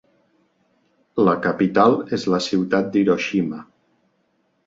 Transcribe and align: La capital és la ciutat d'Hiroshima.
La 1.27 1.33
capital 1.43 1.99
és 2.17 2.25
la 2.35 2.41
ciutat 2.45 2.91
d'Hiroshima. 2.95 3.63